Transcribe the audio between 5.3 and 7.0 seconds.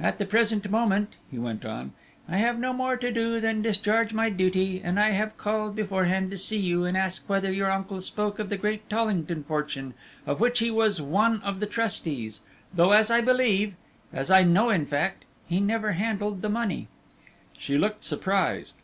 called beforehand to see you and to